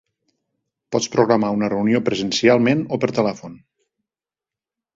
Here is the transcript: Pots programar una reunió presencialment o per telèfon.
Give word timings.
Pots 0.95 1.09
programar 1.15 1.51
una 1.59 1.69
reunió 1.75 2.01
presencialment 2.09 2.83
o 2.97 3.01
per 3.05 3.13
telèfon. 3.21 3.57